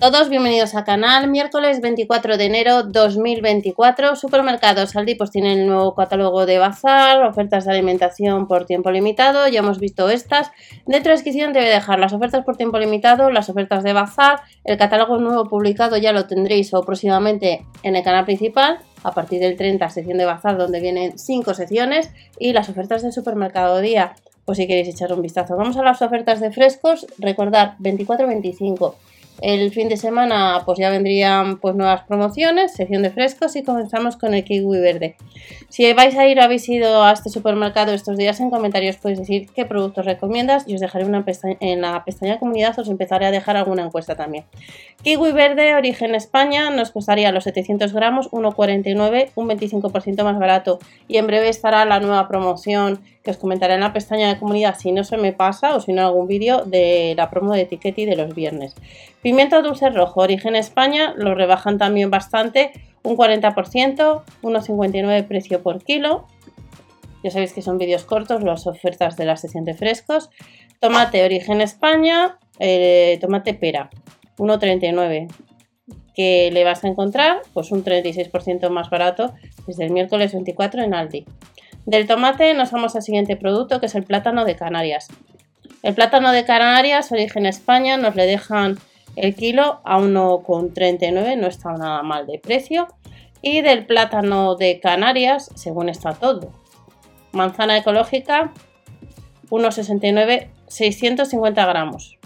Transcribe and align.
Todos 0.00 0.30
bienvenidos 0.30 0.74
al 0.74 0.84
canal. 0.84 1.28
Miércoles 1.28 1.82
24 1.82 2.38
de 2.38 2.46
enero 2.46 2.84
2024. 2.84 4.16
Supermercados 4.16 4.96
Aldi 4.96 5.14
pues 5.14 5.30
tienen 5.30 5.58
el 5.58 5.66
nuevo 5.66 5.94
catálogo 5.94 6.46
de 6.46 6.56
bazar, 6.56 7.22
ofertas 7.22 7.66
de 7.66 7.72
alimentación 7.72 8.48
por 8.48 8.64
tiempo 8.64 8.90
limitado. 8.90 9.46
Ya 9.46 9.58
hemos 9.58 9.78
visto 9.78 10.08
estas. 10.08 10.52
De 10.86 11.02
transcripción 11.02 11.52
debe 11.52 11.68
dejar 11.68 11.98
las 11.98 12.14
ofertas 12.14 12.46
por 12.46 12.56
tiempo 12.56 12.78
limitado, 12.78 13.30
las 13.30 13.50
ofertas 13.50 13.84
de 13.84 13.92
bazar. 13.92 14.40
El 14.64 14.78
catálogo 14.78 15.18
nuevo 15.18 15.44
publicado 15.50 15.98
ya 15.98 16.14
lo 16.14 16.26
tendréis 16.26 16.72
o 16.72 16.82
próximamente 16.82 17.66
en 17.82 17.94
el 17.94 18.02
canal 18.02 18.24
principal. 18.24 18.78
A 19.02 19.12
partir 19.12 19.40
del 19.40 19.58
30, 19.58 19.86
sección 19.90 20.16
de 20.16 20.24
bazar, 20.24 20.56
donde 20.56 20.80
vienen 20.80 21.18
5 21.18 21.52
secciones. 21.52 22.10
Y 22.38 22.54
las 22.54 22.70
ofertas 22.70 23.02
del 23.02 23.12
supermercado 23.12 23.82
día, 23.82 24.14
pues 24.46 24.56
si 24.56 24.66
queréis 24.66 24.88
echar 24.88 25.12
un 25.12 25.20
vistazo. 25.20 25.58
Vamos 25.58 25.76
a 25.76 25.82
las 25.82 26.00
ofertas 26.00 26.40
de 26.40 26.50
frescos. 26.52 27.06
Recordar 27.18 27.76
24-25 27.80 28.94
el 29.40 29.70
fin 29.72 29.88
de 29.88 29.96
semana 29.96 30.62
pues 30.64 30.78
ya 30.78 30.90
vendrían 30.90 31.58
pues 31.58 31.74
nuevas 31.74 32.02
promociones, 32.04 32.74
sección 32.74 33.02
de 33.02 33.10
frescos 33.10 33.56
y 33.56 33.62
comenzamos 33.62 34.16
con 34.16 34.34
el 34.34 34.44
kiwi 34.44 34.80
verde. 34.80 35.16
Si 35.68 35.90
vais 35.92 36.16
a 36.16 36.26
ir 36.26 36.38
o 36.38 36.42
habéis 36.42 36.68
ido 36.68 37.04
a 37.04 37.12
este 37.12 37.30
supermercado 37.30 37.92
estos 37.92 38.16
días 38.16 38.40
en 38.40 38.50
comentarios 38.50 38.96
podéis 38.96 39.20
decir 39.20 39.48
qué 39.54 39.64
productos 39.64 40.04
recomiendas 40.04 40.68
y 40.68 40.74
os 40.74 40.80
dejaré 40.80 41.04
una 41.04 41.24
en 41.60 41.80
la 41.80 42.04
pestaña 42.04 42.38
comunidad 42.38 42.78
os 42.78 42.88
empezaré 42.88 43.26
a 43.26 43.30
dejar 43.30 43.56
alguna 43.56 43.82
encuesta 43.82 44.14
también. 44.14 44.44
Kiwi 45.02 45.32
verde 45.32 45.74
origen 45.74 46.14
España 46.14 46.70
nos 46.70 46.90
costaría 46.90 47.32
los 47.32 47.44
700 47.44 47.92
gramos 47.92 48.30
1,49 48.30 49.30
un 49.34 49.48
25% 49.48 50.24
más 50.24 50.38
barato 50.38 50.78
y 51.08 51.16
en 51.16 51.26
breve 51.26 51.48
estará 51.48 51.84
la 51.84 52.00
nueva 52.00 52.28
promoción 52.28 53.00
que 53.22 53.30
os 53.30 53.36
comentaré 53.36 53.74
en 53.74 53.80
la 53.80 53.92
pestaña 53.92 54.28
de 54.28 54.38
comunidad 54.38 54.76
si 54.78 54.92
no 54.92 55.04
se 55.04 55.16
me 55.16 55.32
pasa 55.32 55.76
o 55.76 55.80
si 55.80 55.92
no 55.92 56.06
algún 56.06 56.26
vídeo 56.26 56.64
de 56.64 57.14
la 57.16 57.30
promo 57.30 57.52
de 57.52 57.62
etiqueti 57.62 58.06
de 58.06 58.16
los 58.16 58.34
viernes. 58.34 58.74
Pimiento 59.22 59.62
dulce 59.62 59.90
rojo, 59.90 60.20
origen 60.20 60.56
España, 60.56 61.14
lo 61.16 61.34
rebajan 61.34 61.78
también 61.78 62.10
bastante, 62.10 62.72
un 63.02 63.16
40%, 63.16 64.22
1,59 64.42 65.26
precio 65.26 65.62
por 65.62 65.82
kilo. 65.84 66.26
Ya 67.22 67.30
sabéis 67.30 67.52
que 67.52 67.60
son 67.60 67.76
vídeos 67.76 68.04
cortos, 68.04 68.42
las 68.42 68.66
ofertas 68.66 69.16
de 69.16 69.26
la 69.26 69.36
sesión 69.36 69.64
de 69.66 69.74
frescos. 69.74 70.30
Tomate 70.80 71.22
origen 71.22 71.60
España, 71.60 72.38
eh, 72.58 73.18
tomate 73.20 73.52
pera, 73.52 73.90
1,39 74.38 75.28
que 76.14 76.50
le 76.52 76.64
vas 76.64 76.84
a 76.84 76.88
encontrar 76.88 77.42
pues 77.52 77.70
un 77.70 77.84
36% 77.84 78.68
más 78.70 78.90
barato 78.90 79.34
desde 79.66 79.84
el 79.84 79.90
miércoles 79.92 80.32
24 80.32 80.82
en 80.82 80.94
Aldi. 80.94 81.24
Del 81.90 82.06
tomate 82.06 82.54
nos 82.54 82.70
vamos 82.70 82.94
al 82.94 83.02
siguiente 83.02 83.34
producto 83.34 83.80
que 83.80 83.86
es 83.86 83.96
el 83.96 84.04
plátano 84.04 84.44
de 84.44 84.54
Canarias. 84.54 85.08
El 85.82 85.92
plátano 85.92 86.30
de 86.30 86.44
Canarias, 86.44 87.10
origen 87.10 87.46
España, 87.46 87.96
nos 87.96 88.14
le 88.14 88.26
dejan 88.26 88.78
el 89.16 89.34
kilo 89.34 89.80
a 89.82 89.98
1,39, 89.98 91.36
no 91.36 91.48
está 91.48 91.72
nada 91.72 92.04
mal 92.04 92.28
de 92.28 92.38
precio. 92.38 92.86
Y 93.42 93.62
del 93.62 93.86
plátano 93.86 94.54
de 94.54 94.78
Canarias, 94.78 95.50
según 95.56 95.88
está 95.88 96.12
todo. 96.14 96.52
Manzana 97.32 97.76
ecológica, 97.76 98.52
1,69, 99.48 100.46
650 100.68 101.66
gramos. 101.66 102.20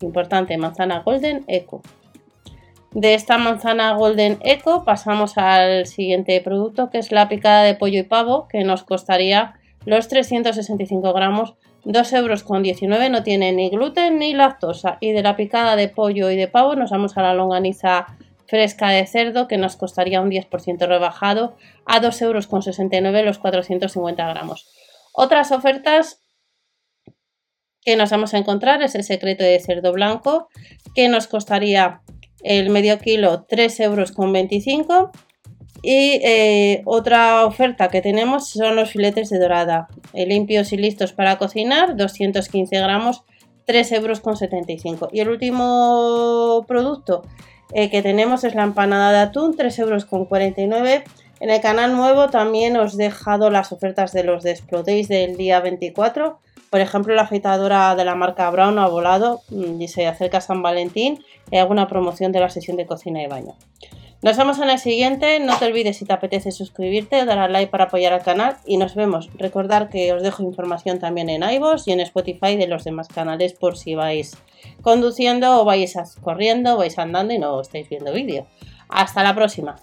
Importante, 0.00 0.58
manzana 0.58 1.02
Golden 1.04 1.44
Eco. 1.46 1.80
De 2.96 3.12
esta 3.12 3.36
manzana 3.36 3.92
Golden 3.92 4.38
Eco 4.40 4.82
pasamos 4.82 5.36
al 5.36 5.84
siguiente 5.84 6.40
producto 6.40 6.88
que 6.88 6.96
es 6.96 7.12
la 7.12 7.28
picada 7.28 7.62
de 7.62 7.74
pollo 7.74 7.98
y 7.98 8.04
pavo 8.04 8.48
que 8.48 8.64
nos 8.64 8.84
costaría 8.84 9.52
los 9.84 10.08
365 10.08 11.12
gramos 11.12 11.56
2 11.84 12.12
euros 12.14 12.42
con 12.42 12.62
19 12.62 13.10
no 13.10 13.22
tiene 13.22 13.52
ni 13.52 13.68
gluten 13.68 14.18
ni 14.18 14.32
lactosa 14.32 14.96
y 15.00 15.12
de 15.12 15.22
la 15.22 15.36
picada 15.36 15.76
de 15.76 15.88
pollo 15.88 16.30
y 16.30 16.36
de 16.36 16.48
pavo 16.48 16.74
nos 16.74 16.88
vamos 16.88 17.18
a 17.18 17.22
la 17.22 17.34
longaniza 17.34 18.06
fresca 18.46 18.88
de 18.88 19.06
cerdo 19.06 19.46
que 19.46 19.58
nos 19.58 19.76
costaría 19.76 20.22
un 20.22 20.30
10% 20.30 20.88
rebajado 20.88 21.54
a 21.84 22.00
2 22.00 22.22
euros 22.22 22.46
con 22.46 22.62
69 22.62 23.24
los 23.24 23.36
450 23.36 24.26
gramos. 24.26 24.70
Otras 25.12 25.52
ofertas 25.52 26.22
que 27.82 27.96
nos 27.96 28.08
vamos 28.08 28.32
a 28.32 28.38
encontrar 28.38 28.82
es 28.82 28.94
el 28.94 29.04
secreto 29.04 29.44
de 29.44 29.60
cerdo 29.60 29.92
blanco 29.92 30.48
que 30.94 31.08
nos 31.08 31.26
costaría 31.26 32.00
el 32.46 32.70
medio 32.70 32.98
kilo 32.98 33.44
3 33.48 33.80
euros 33.80 34.12
con 34.12 34.32
25 34.32 35.10
y 35.82 36.20
eh, 36.22 36.82
otra 36.84 37.44
oferta 37.44 37.88
que 37.88 38.00
tenemos 38.00 38.50
son 38.50 38.76
los 38.76 38.90
filetes 38.90 39.28
de 39.30 39.38
dorada. 39.38 39.88
Limpios 40.14 40.72
y 40.72 40.76
listos 40.76 41.12
para 41.12 41.38
cocinar 41.38 41.96
215 41.96 42.78
gramos 42.78 43.22
3 43.66 43.92
euros 43.92 44.20
con 44.20 44.36
75 44.36 45.08
y 45.12 45.20
el 45.20 45.28
último 45.28 46.64
producto 46.66 47.22
eh, 47.72 47.90
que 47.90 48.00
tenemos 48.00 48.44
es 48.44 48.54
la 48.54 48.62
empanada 48.62 49.10
de 49.12 49.18
atún 49.18 49.56
3 49.56 49.78
euros 49.80 50.04
con 50.04 50.24
49 50.24 51.04
en 51.40 51.50
el 51.50 51.60
canal 51.60 51.94
nuevo 51.96 52.28
también 52.28 52.76
os 52.76 52.94
he 52.94 52.98
dejado 52.98 53.50
las 53.50 53.72
ofertas 53.72 54.12
de 54.12 54.24
los 54.24 54.42
de 54.42 54.56
del 55.08 55.36
día 55.36 55.60
24 55.60 56.38
por 56.76 56.82
ejemplo, 56.82 57.14
la 57.14 57.22
afeitadora 57.22 57.94
de 57.94 58.04
la 58.04 58.14
marca 58.14 58.50
Brown 58.50 58.78
ha 58.78 58.86
volado 58.86 59.40
mm, 59.48 59.80
y 59.80 59.88
se 59.88 60.06
acerca 60.06 60.42
San 60.42 60.60
Valentín 60.60 61.24
y 61.50 61.56
alguna 61.56 61.88
promoción 61.88 62.32
de 62.32 62.40
la 62.40 62.50
sesión 62.50 62.76
de 62.76 62.84
cocina 62.84 63.22
y 63.22 63.26
baño. 63.26 63.54
Nos 64.20 64.36
vemos 64.36 64.58
en 64.58 64.68
el 64.68 64.78
siguiente. 64.78 65.40
No 65.40 65.56
te 65.56 65.64
olvides 65.64 65.96
si 65.96 66.04
te 66.04 66.12
apetece 66.12 66.52
suscribirte, 66.52 67.24
dar 67.24 67.38
al 67.38 67.50
like 67.50 67.70
para 67.70 67.84
apoyar 67.84 68.12
al 68.12 68.22
canal 68.22 68.58
y 68.66 68.76
nos 68.76 68.94
vemos. 68.94 69.30
Recordar 69.38 69.88
que 69.88 70.12
os 70.12 70.22
dejo 70.22 70.42
información 70.42 70.98
también 70.98 71.30
en 71.30 71.50
iVoox 71.50 71.88
y 71.88 71.92
en 71.92 72.00
Spotify 72.00 72.56
de 72.56 72.66
los 72.66 72.84
demás 72.84 73.08
canales 73.08 73.54
por 73.54 73.78
si 73.78 73.94
vais 73.94 74.36
conduciendo 74.82 75.62
o 75.62 75.64
vais 75.64 75.96
corriendo, 76.20 76.76
vais 76.76 76.98
andando 76.98 77.32
y 77.32 77.38
no 77.38 77.58
estáis 77.58 77.88
viendo 77.88 78.12
vídeo. 78.12 78.44
Hasta 78.90 79.22
la 79.22 79.34
próxima. 79.34 79.76